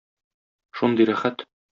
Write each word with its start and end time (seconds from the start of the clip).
Шундый 0.79 1.09
рәхәт. 1.11 1.45